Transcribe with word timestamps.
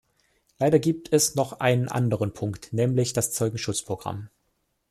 Leider 0.57 0.79
gibt 0.79 1.13
es 1.13 1.35
noch 1.35 1.59
einen 1.59 1.87
anderen 1.87 2.33
Punkt, 2.33 2.73
nämlich 2.73 3.13
das 3.13 3.33
Zeugenschutzprogramm. 3.33 4.29